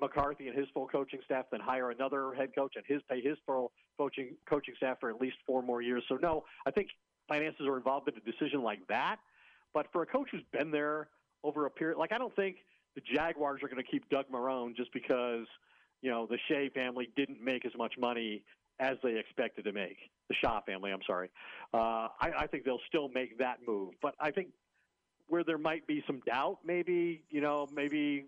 McCarthy 0.00 0.48
and 0.48 0.58
his 0.58 0.66
full 0.74 0.88
coaching 0.88 1.20
staff, 1.24 1.46
then 1.50 1.60
hire 1.60 1.90
another 1.90 2.34
head 2.34 2.50
coach 2.54 2.74
and 2.74 2.84
his 2.86 3.00
pay 3.08 3.20
his 3.20 3.38
full 3.46 3.70
coaching 3.96 4.36
coaching 4.48 4.74
staff 4.76 4.98
for 5.00 5.10
at 5.10 5.20
least 5.20 5.36
four 5.46 5.62
more 5.62 5.80
years. 5.80 6.02
So 6.08 6.16
no, 6.16 6.44
I 6.66 6.72
think 6.72 6.88
finances 7.28 7.66
are 7.66 7.76
involved 7.76 8.08
in 8.08 8.14
a 8.16 8.30
decision 8.30 8.62
like 8.62 8.80
that. 8.88 9.18
But 9.72 9.86
for 9.92 10.02
a 10.02 10.06
coach 10.06 10.28
who's 10.32 10.42
been 10.52 10.70
there 10.70 11.08
over 11.44 11.66
a 11.66 11.70
period, 11.70 11.98
like 11.98 12.12
I 12.12 12.18
don't 12.18 12.34
think 12.34 12.56
the 12.96 13.02
Jaguars 13.14 13.62
are 13.62 13.68
going 13.68 13.82
to 13.82 13.88
keep 13.88 14.08
Doug 14.08 14.24
Marrone 14.32 14.74
just 14.74 14.92
because 14.92 15.46
you 16.02 16.10
know 16.10 16.26
the 16.26 16.38
Shea 16.48 16.70
family 16.70 17.08
didn't 17.16 17.40
make 17.40 17.64
as 17.64 17.72
much 17.78 17.94
money 17.96 18.42
as 18.78 18.96
they 19.02 19.18
expected 19.18 19.64
to 19.64 19.72
make. 19.72 19.96
The 20.28 20.34
Shaw 20.42 20.60
family, 20.62 20.92
I'm 20.92 21.02
sorry. 21.06 21.30
Uh, 21.72 22.08
I, 22.20 22.30
I 22.40 22.46
think 22.46 22.64
they'll 22.64 22.80
still 22.88 23.08
make 23.14 23.38
that 23.38 23.58
move, 23.66 23.94
but 24.02 24.14
I 24.20 24.30
think 24.30 24.48
where 25.28 25.44
there 25.44 25.58
might 25.58 25.86
be 25.86 26.02
some 26.06 26.20
doubt, 26.26 26.58
maybe 26.64 27.22
you 27.30 27.40
know, 27.40 27.66
maybe 27.72 28.26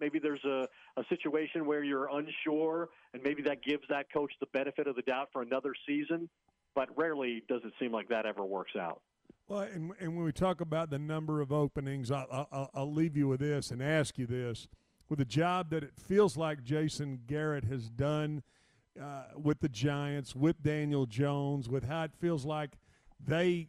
maybe 0.00 0.18
there's 0.18 0.44
a, 0.44 0.66
a 0.96 1.04
situation 1.08 1.66
where 1.66 1.82
you're 1.82 2.08
unsure, 2.08 2.88
and 3.14 3.22
maybe 3.22 3.42
that 3.42 3.62
gives 3.62 3.82
that 3.88 4.12
coach 4.12 4.32
the 4.40 4.46
benefit 4.52 4.86
of 4.86 4.96
the 4.96 5.02
doubt 5.02 5.28
for 5.32 5.42
another 5.42 5.74
season. 5.86 6.28
But 6.74 6.88
rarely 6.96 7.42
does 7.48 7.62
it 7.64 7.72
seem 7.80 7.92
like 7.92 8.08
that 8.10 8.26
ever 8.26 8.44
works 8.44 8.72
out. 8.78 9.00
Well, 9.48 9.60
and, 9.60 9.92
and 10.00 10.14
when 10.16 10.24
we 10.24 10.32
talk 10.32 10.60
about 10.60 10.90
the 10.90 10.98
number 10.98 11.40
of 11.40 11.52
openings, 11.52 12.10
I'll, 12.10 12.48
I'll, 12.52 12.70
I'll 12.74 12.92
leave 12.92 13.16
you 13.16 13.28
with 13.28 13.40
this 13.40 13.70
and 13.70 13.82
ask 13.82 14.18
you 14.18 14.26
this. 14.26 14.68
With 15.08 15.20
the 15.20 15.24
job 15.24 15.70
that 15.70 15.84
it 15.84 15.92
feels 15.96 16.36
like 16.36 16.64
Jason 16.64 17.20
Garrett 17.26 17.64
has 17.64 17.88
done 17.88 18.42
uh, 19.00 19.38
with 19.40 19.60
the 19.60 19.68
Giants, 19.68 20.34
with 20.34 20.62
Daniel 20.62 21.06
Jones, 21.06 21.68
with 21.68 21.84
how 21.84 22.04
it 22.04 22.12
feels 22.18 22.44
like 22.44 22.78
they 23.24 23.68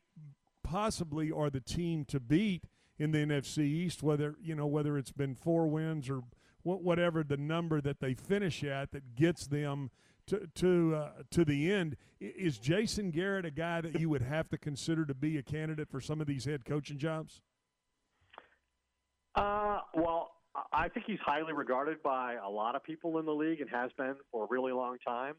possibly 0.64 1.32
are 1.32 1.50
the 1.50 1.62
team 1.62 2.06
to 2.06 2.20
beat– 2.20 2.64
in 3.00 3.12
the 3.12 3.20
NFC 3.20 3.60
East, 3.60 4.02
whether 4.02 4.36
you 4.42 4.56
know 4.56 4.68
whether 4.68 4.98
it's 4.98 5.12
been 5.12 5.36
four 5.36 5.68
wins 5.68 6.10
or 6.10 6.22
whatever 6.64 7.24
the 7.24 7.38
number 7.38 7.80
that 7.80 8.00
they 8.02 8.14
finish 8.14 8.64
at 8.64 8.92
that 8.92 9.16
gets 9.16 9.48
them 9.48 9.90
to 10.26 10.48
to 10.56 10.96
uh, 10.96 11.10
to 11.32 11.46
the 11.46 11.72
end. 11.72 11.96
Is 12.20 12.58
Jason 12.58 13.12
Garrett 13.12 13.46
a 13.46 13.52
guy 13.52 13.82
that 13.82 14.00
you 14.00 14.10
would 14.10 14.24
have 14.24 14.50
to 14.50 14.58
consider 14.58 15.06
to 15.06 15.14
be 15.14 15.38
a 15.38 15.44
candidate 15.44 15.90
for 15.90 16.02
some 16.02 16.20
of 16.20 16.28
these 16.28 16.46
head 16.46 16.66
coaching 16.66 16.98
jobs? 16.98 17.42
Uh, 19.36 19.82
well, 19.94 20.32
I 20.72 20.90
think 20.90 21.06
he's 21.06 21.20
highly 21.20 21.54
regarded 21.54 22.02
by 22.02 22.36
a 22.36 22.50
lot 22.50 22.76
of 22.76 22.84
people 22.84 23.20
in 23.20 23.26
the 23.26 23.34
league 23.34 23.62
and 23.62 23.70
has 23.70 23.92
been 23.98 24.16
for 24.32 24.46
a 24.46 24.48
really 24.50 24.72
long 24.72 24.98
time. 25.06 25.36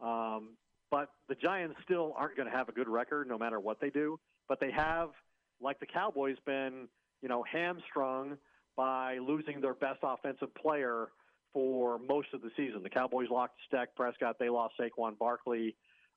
Um, 0.00 0.50
but 0.90 1.10
the 1.28 1.34
Giants 1.34 1.76
still 1.84 2.14
aren't 2.16 2.36
going 2.36 2.50
to 2.50 2.56
have 2.56 2.68
a 2.68 2.72
good 2.72 2.88
record 2.88 3.28
no 3.28 3.38
matter 3.38 3.58
what 3.60 3.80
they 3.80 3.90
do. 3.90 4.18
But 4.48 4.60
they 4.60 4.70
have– 4.70 5.10
like 5.62 5.80
the 5.80 5.86
Cowboys, 5.86 6.36
been 6.44 6.88
you 7.22 7.28
know 7.28 7.44
hamstrung 7.50 8.36
by 8.76 9.18
losing 9.18 9.60
their 9.60 9.74
best 9.74 10.00
offensive 10.02 10.54
player 10.54 11.08
for 11.52 11.98
most 11.98 12.28
of 12.32 12.42
the 12.42 12.50
season. 12.56 12.82
The 12.82 12.90
Cowboys 12.90 13.28
lost 13.30 13.52
Dak 13.70 13.94
Prescott. 13.94 14.36
They 14.38 14.48
lost 14.48 14.74
Saquon 14.80 15.16
Barkley. 15.18 15.76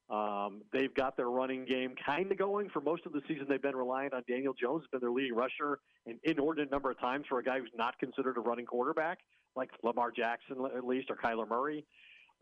Um, 0.10 0.62
they've 0.72 0.94
got 0.94 1.18
their 1.18 1.30
running 1.30 1.66
game 1.66 1.96
kind 2.06 2.32
of 2.32 2.38
going 2.38 2.70
for 2.70 2.80
most 2.80 3.06
of 3.08 3.12
the 3.12 3.22
season. 3.28 3.48
They've 3.50 3.62
been 3.62 3.76
reliant 3.76 4.14
on 4.14 4.24
Daniel 4.28 4.54
Jones, 4.54 4.84
been 4.92 5.02
their 5.02 5.12
leading 5.12 5.36
rusher 5.36 5.80
an 6.06 6.20
inordinate 6.24 6.70
number 6.70 6.92
of 6.92 7.00
times 7.00 7.26
for 7.28 7.40
a 7.40 7.44
guy 7.44 7.60
who's 7.60 7.72
not 7.76 7.98
considered 7.98 8.38
a 8.38 8.42
running 8.42 8.66
quarterback, 8.68 9.20
like 9.56 9.72
Lamar 9.84 10.12
Jackson 10.12 10.58
at 10.78 10.86
least 10.86 11.10
or 11.10 11.16
Kyler 11.16 11.48
Murray. 11.50 11.86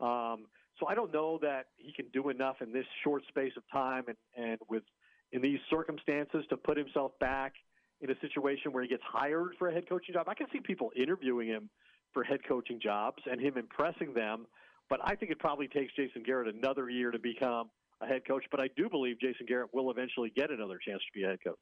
Um, 0.01 0.47
so 0.79 0.87
I 0.87 0.95
don't 0.95 1.13
know 1.13 1.39
that 1.41 1.67
he 1.77 1.93
can 1.93 2.07
do 2.11 2.29
enough 2.29 2.57
in 2.61 2.73
this 2.73 2.85
short 3.03 3.23
space 3.27 3.53
of 3.55 3.63
time 3.71 4.03
and, 4.07 4.17
and 4.35 4.59
with 4.69 4.83
in 5.31 5.41
these 5.41 5.59
circumstances 5.69 6.45
to 6.49 6.57
put 6.57 6.77
himself 6.77 7.11
back 7.19 7.53
in 8.01 8.11
a 8.11 8.19
situation 8.19 8.71
where 8.71 8.83
he 8.83 8.89
gets 8.89 9.03
hired 9.03 9.53
for 9.57 9.69
a 9.69 9.73
head 9.73 9.87
coaching 9.87 10.13
job. 10.13 10.27
I 10.27 10.33
can 10.33 10.47
see 10.51 10.59
people 10.59 10.91
interviewing 10.95 11.47
him 11.47 11.69
for 12.13 12.23
head 12.23 12.39
coaching 12.47 12.79
jobs 12.79 13.23
and 13.29 13.41
him 13.41 13.57
impressing 13.57 14.13
them, 14.13 14.45
but 14.89 14.99
I 15.03 15.15
think 15.15 15.31
it 15.31 15.39
probably 15.39 15.67
takes 15.67 15.93
Jason 15.95 16.23
Garrett 16.23 16.53
another 16.53 16.89
year 16.89 17.11
to 17.11 17.19
become 17.19 17.69
a 18.01 18.07
head 18.07 18.21
coach. 18.27 18.43
But 18.51 18.59
I 18.59 18.69
do 18.75 18.89
believe 18.89 19.19
Jason 19.19 19.45
Garrett 19.47 19.69
will 19.73 19.91
eventually 19.91 20.31
get 20.35 20.51
another 20.51 20.77
chance 20.85 21.01
to 21.01 21.19
be 21.19 21.23
a 21.23 21.29
head 21.29 21.39
coach. 21.43 21.57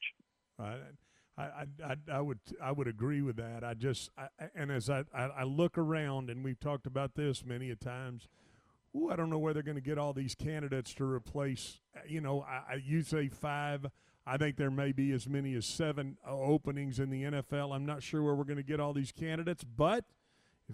Right. 0.57 0.79
I, 1.37 1.43
I, 1.83 1.95
I, 2.11 2.21
would 2.21 2.39
I 2.61 2.71
would 2.71 2.87
agree 2.87 3.21
with 3.21 3.37
that. 3.37 3.63
I 3.63 3.73
just 3.73 4.09
I, 4.17 4.27
and 4.53 4.69
as 4.69 4.89
I, 4.89 5.03
I 5.13 5.43
look 5.43 5.77
around 5.77 6.29
and 6.29 6.43
we've 6.43 6.59
talked 6.59 6.85
about 6.85 7.15
this 7.15 7.45
many 7.45 7.71
a 7.71 7.75
times 7.75 8.27
ooh, 8.95 9.09
I 9.09 9.15
don't 9.15 9.29
know 9.29 9.39
where 9.39 9.53
they're 9.53 9.63
going 9.63 9.75
to 9.75 9.81
get 9.81 9.97
all 9.97 10.13
these 10.13 10.35
candidates 10.35 10.93
to 10.95 11.05
replace. 11.05 11.79
You 12.07 12.21
know, 12.21 12.41
I, 12.41 12.75
you 12.83 13.01
say 13.01 13.29
five. 13.29 13.85
I 14.25 14.37
think 14.37 14.57
there 14.57 14.71
may 14.71 14.91
be 14.91 15.11
as 15.13 15.27
many 15.27 15.55
as 15.55 15.65
seven 15.65 16.17
uh, 16.27 16.31
openings 16.31 16.99
in 16.99 17.09
the 17.09 17.23
NFL. 17.23 17.73
I'm 17.75 17.85
not 17.85 18.03
sure 18.03 18.21
where 18.21 18.35
we're 18.35 18.43
going 18.43 18.57
to 18.57 18.63
get 18.63 18.79
all 18.79 18.93
these 18.93 19.11
candidates, 19.11 19.63
but 19.63 20.05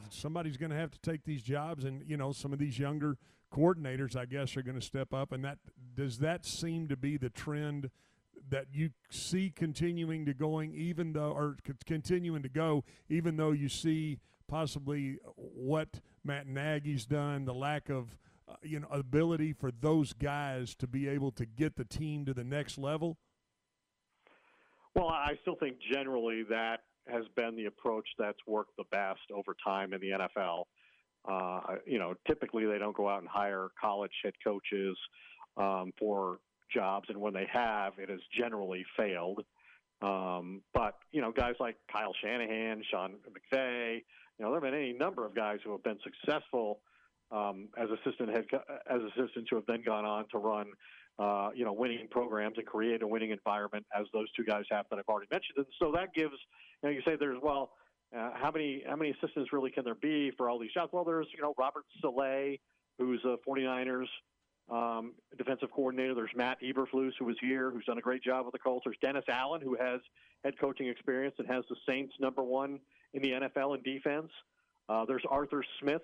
somebody's 0.09 0.57
going 0.57 0.71
to 0.71 0.77
have 0.77 0.91
to 0.91 0.99
take 0.99 1.23
these 1.23 1.41
jobs, 1.41 1.83
and 1.85 2.03
you 2.07 2.17
know, 2.17 2.31
some 2.31 2.53
of 2.53 2.59
these 2.59 2.77
younger 2.79 3.17
coordinators, 3.53 4.15
I 4.15 4.25
guess, 4.25 4.57
are 4.57 4.61
going 4.61 4.79
to 4.79 4.85
step 4.85 5.13
up. 5.13 5.31
And 5.31 5.43
that 5.43 5.59
does 5.95 6.19
that 6.19 6.45
seem 6.45 6.87
to 6.89 6.97
be 6.97 7.17
the 7.17 7.29
trend 7.29 7.89
that 8.49 8.67
you 8.71 8.91
see 9.09 9.51
continuing 9.53 10.25
to 10.25 10.33
going, 10.33 10.73
even 10.73 11.13
though, 11.13 11.31
or 11.31 11.57
continuing 11.85 12.43
to 12.43 12.49
go, 12.49 12.83
even 13.09 13.37
though 13.37 13.51
you 13.51 13.69
see 13.69 14.19
possibly 14.47 15.17
what 15.35 15.99
Matt 16.23 16.47
Nagy's 16.47 17.05
done, 17.05 17.45
the 17.45 17.53
lack 17.53 17.89
of 17.89 18.17
uh, 18.47 18.55
you 18.63 18.79
know 18.79 18.87
ability 18.89 19.53
for 19.53 19.71
those 19.71 20.13
guys 20.13 20.75
to 20.75 20.87
be 20.87 21.07
able 21.07 21.31
to 21.31 21.45
get 21.45 21.75
the 21.75 21.85
team 21.85 22.25
to 22.25 22.33
the 22.33 22.43
next 22.43 22.77
level? 22.77 23.17
Well, 24.95 25.09
I 25.09 25.37
still 25.41 25.55
think 25.55 25.77
generally 25.93 26.43
that 26.49 26.81
has 27.09 27.25
been 27.35 27.55
the 27.55 27.65
approach 27.65 28.07
that's 28.17 28.39
worked 28.47 28.75
the 28.77 28.83
best 28.91 29.21
over 29.33 29.55
time 29.63 29.93
in 29.93 30.01
the 30.01 30.11
NFL. 30.11 30.63
Uh, 31.27 31.75
you 31.85 31.99
know, 31.99 32.13
typically 32.27 32.65
they 32.65 32.77
don't 32.77 32.95
go 32.95 33.09
out 33.09 33.19
and 33.19 33.27
hire 33.27 33.69
college 33.79 34.11
head 34.23 34.33
coaches 34.43 34.97
um, 35.57 35.91
for 35.99 36.39
jobs, 36.73 37.07
and 37.09 37.19
when 37.19 37.33
they 37.33 37.47
have, 37.51 37.93
it 37.97 38.09
has 38.09 38.19
generally 38.33 38.85
failed. 38.95 39.43
Um, 40.01 40.61
but 40.73 40.95
you 41.11 41.21
know, 41.21 41.31
guys 41.31 41.55
like 41.59 41.75
Kyle 41.91 42.13
Shanahan, 42.21 42.83
Sean 42.89 43.15
McVay, 43.27 43.95
you 43.95 44.45
know, 44.45 44.51
there 44.51 44.61
have 44.61 44.71
been 44.71 44.79
any 44.79 44.93
number 44.93 45.25
of 45.25 45.35
guys 45.35 45.59
who 45.63 45.71
have 45.71 45.83
been 45.83 45.97
successful 46.03 46.79
um, 47.31 47.69
as 47.77 47.89
assistant 47.89 48.29
head 48.29 48.45
as 48.89 49.01
assistants 49.01 49.49
who 49.49 49.57
have 49.57 49.65
then 49.67 49.81
gone 49.85 50.05
on 50.05 50.25
to 50.31 50.37
run, 50.37 50.67
uh, 51.19 51.49
you 51.53 51.65
know, 51.65 51.73
winning 51.73 52.07
programs 52.09 52.57
and 52.57 52.65
create 52.65 53.01
a 53.01 53.07
winning 53.07 53.31
environment, 53.31 53.85
as 53.97 54.05
those 54.13 54.31
two 54.33 54.43
guys 54.43 54.63
have 54.71 54.85
that 54.89 54.99
I've 54.99 55.07
already 55.09 55.27
mentioned. 55.31 55.57
And 55.57 55.65
so 55.81 55.91
that 55.93 56.13
gives, 56.13 56.35
you 56.84 56.89
know, 56.89 56.96
you 56.96 57.01
say 57.05 57.15
there's 57.19 57.39
well, 57.41 57.72
uh, 58.15 58.31
how 58.36 58.51
many 58.51 58.84
how 58.88 58.96
many 58.96 59.12
assistants 59.12 59.51
really 59.51 59.72
can 59.72 59.84
there 59.84 59.96
be 59.96 60.31
for 60.38 60.50
all 60.50 60.60
these 60.60 60.74
jobs? 60.74 60.91
Well, 60.93 61.03
there's 61.03 61.27
you 61.36 61.41
know 61.41 61.53
Robert 61.57 61.86
Saleh, 62.01 62.57
who's 62.98 63.24
a 63.25 63.38
49ers 63.48 64.07
um, 64.69 65.13
defensive 65.38 65.69
coordinator. 65.72 66.13
There's 66.13 66.31
Matt 66.36 66.57
Eberflus, 66.62 67.12
who 67.19 67.25
was 67.25 67.38
here, 67.41 67.72
who's 67.72 67.86
done 67.86 67.98
a 67.98 68.01
great 68.01 68.24
job 68.24 68.46
with 68.46 68.53
the 68.53 68.60
Colts. 68.60 68.84
There's 68.86 68.98
Dennis 69.01 69.25
Allen, 69.29 69.62
who 69.62 69.75
has 69.75 70.01
head 70.43 70.53
coaching 70.60 70.88
experience 70.88 71.36
and 71.39 71.48
has 71.48 71.63
the 71.69 71.75
Saints 71.88 72.13
number 72.19 72.43
one 72.43 72.79
in 73.13 73.22
the 73.22 73.31
NFL 73.31 73.77
in 73.77 73.84
defense. 73.84 74.29
Uh, 74.89 75.05
there's 75.05 75.24
Arthur 75.29 75.63
Smith, 75.81 76.01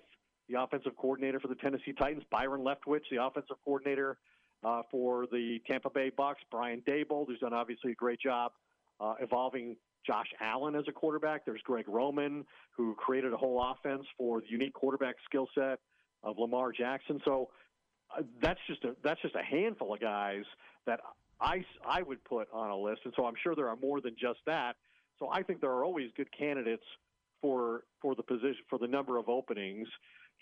the 0.48 0.60
offensive 0.60 0.92
coordinator 0.96 1.40
for 1.40 1.48
the 1.48 1.54
Tennessee 1.54 1.92
Titans. 1.92 2.24
Byron 2.30 2.62
Leftwich, 2.62 3.02
the 3.10 3.22
offensive 3.22 3.56
coordinator 3.64 4.18
uh, 4.62 4.82
for 4.90 5.26
the 5.30 5.60
Tampa 5.66 5.90
Bay 5.90 6.10
Bucks. 6.14 6.40
Brian 6.50 6.82
Daboll, 6.86 7.26
who's 7.26 7.38
done 7.40 7.52
obviously 7.52 7.92
a 7.92 7.94
great 7.94 8.20
job 8.20 8.52
uh, 9.00 9.14
evolving 9.20 9.76
Josh 10.06 10.28
Allen 10.40 10.74
as 10.74 10.84
a 10.88 10.92
quarterback. 10.92 11.44
There's 11.44 11.62
Greg 11.62 11.88
Roman, 11.88 12.44
who 12.76 12.94
created 12.94 13.32
a 13.32 13.36
whole 13.36 13.62
offense 13.62 14.04
for 14.18 14.40
the 14.40 14.48
unique 14.48 14.74
quarterback 14.74 15.16
skill 15.24 15.48
set 15.54 15.78
of 16.22 16.38
Lamar 16.38 16.72
Jackson. 16.72 17.20
So 17.24 17.50
uh, 18.16 18.22
that's 18.40 18.60
just 18.66 18.84
a 18.84 18.94
that's 19.02 19.20
just 19.22 19.34
a 19.34 19.42
handful 19.42 19.94
of 19.94 20.00
guys 20.00 20.44
that 20.86 21.00
I 21.40 21.64
I 21.86 22.02
would 22.02 22.22
put 22.24 22.48
on 22.52 22.70
a 22.70 22.76
list. 22.76 23.02
And 23.04 23.12
so 23.16 23.26
I'm 23.26 23.34
sure 23.42 23.54
there 23.54 23.68
are 23.68 23.76
more 23.76 24.00
than 24.00 24.14
just 24.18 24.40
that. 24.46 24.76
So 25.18 25.28
I 25.30 25.42
think 25.42 25.60
there 25.60 25.70
are 25.70 25.84
always 25.84 26.10
good 26.16 26.28
candidates 26.36 26.84
for 27.40 27.84
for 28.00 28.14
the 28.14 28.22
position 28.22 28.62
for 28.68 28.78
the 28.78 28.88
number 28.88 29.18
of 29.18 29.28
openings. 29.28 29.88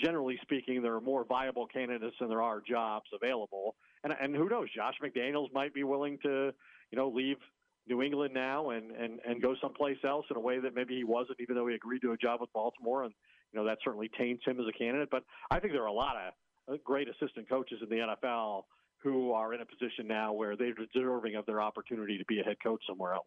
Generally 0.01 0.39
speaking, 0.43 0.83
there 0.83 0.95
are 0.95 1.01
more 1.01 1.25
viable 1.25 1.67
candidates 1.67 2.17
than 2.19 2.29
there 2.29 2.43
are 2.43 2.61
jobs 2.61 3.07
available. 3.13 3.75
And 4.05 4.15
and 4.21 4.35
who 4.35 4.49
knows, 4.49 4.69
Josh 4.75 4.95
McDaniels 5.03 5.53
might 5.53 5.75
be 5.75 5.85
willing 5.85 6.19
to, 6.23 6.53
you 6.91 6.99
know, 6.99 7.09
leave 7.09 7.37
New 7.87 8.03
England 8.03 8.33
now 8.35 8.71
and 8.71 8.91
and 8.93 9.21
and 9.27 9.43
go 9.43 9.55
someplace 9.61 9.99
else 10.05 10.27
in 10.31 10.37
a 10.37 10.41
way 10.41 10.61
that 10.61 10.75
maybe 10.75 10.97
he 10.97 11.05
wasn't, 11.05 11.41
even 11.41 11.57
though 11.57 11.67
he 11.67 11.75
agreed 11.75 12.01
to 12.03 12.13
a 12.13 12.17
job 12.17 12.41
with 12.41 12.53
Baltimore. 12.53 13.05
And 13.05 13.15
you 13.53 13.59
know 13.59 13.67
that 13.67 13.79
certainly 13.85 14.11
taints 14.17 14.45
him 14.47 14.61
as 14.61 14.67
a 14.69 14.77
candidate. 14.77 15.09
But 15.11 15.25
I 15.51 15.59
think 15.59 15.73
there 15.73 15.83
are 15.83 15.87
a 15.87 15.93
lot 15.93 16.17
of 16.17 16.75
uh, 16.75 16.77
great 16.85 17.09
assistant 17.09 17.49
coaches 17.49 17.79
in 17.83 17.89
the 17.89 17.97
NFL 17.97 18.63
who 19.03 19.33
are 19.33 19.53
in 19.53 19.61
a 19.61 19.67
position 19.67 20.07
now 20.07 20.33
where 20.33 20.57
they're 20.57 20.75
deserving 20.75 21.35
of 21.35 21.45
their 21.45 21.61
opportunity 21.61 22.17
to 22.19 22.25
be 22.27 22.41
a 22.41 22.45
head 22.45 22.57
coach 22.63 22.81
somewhere 22.89 23.15
else. 23.15 23.27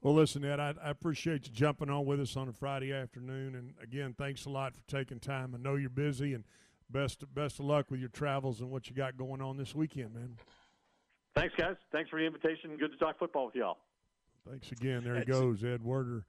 Well, 0.00 0.14
listen, 0.14 0.44
Ed, 0.44 0.60
I, 0.60 0.74
I, 0.82 0.88
appreciate 0.88 1.46
you 1.46 1.52
jumping 1.52 1.90
on 1.90 2.06
with 2.06 2.20
us 2.20 2.38
on 2.38 2.48
a 2.48 2.52
Friday 2.54 2.90
afternoon, 2.90 3.54
and 3.54 3.74
again, 3.82 4.14
thanks 4.16 4.46
a 4.46 4.48
lot 4.48 4.74
for 4.74 4.80
taking 4.88 5.20
time. 5.20 5.54
I 5.54 5.58
know 5.58 5.74
you're 5.74 5.90
busy, 5.90 6.32
and 6.32 6.44
best 6.88 7.22
best 7.34 7.58
of 7.60 7.66
luck 7.66 7.90
with 7.90 8.00
your 8.00 8.08
travels 8.08 8.60
and 8.60 8.70
what 8.70 8.88
you 8.88 8.96
got 8.96 9.16
going 9.16 9.42
on 9.42 9.56
this 9.56 9.74
weekend, 9.74 10.14
man. 10.14 10.36
Thanks, 11.36 11.54
guys. 11.56 11.76
Thanks 11.92 12.10
for 12.10 12.18
the 12.18 12.26
invitation. 12.26 12.76
Good 12.78 12.92
to 12.92 12.96
talk 12.96 13.18
football 13.18 13.46
with 13.46 13.54
y'all. 13.54 13.78
Thanks 14.48 14.72
again. 14.72 15.04
There 15.04 15.16
he 15.16 15.24
goes, 15.24 15.62
Ed 15.64 15.82
Werder. 15.82 16.24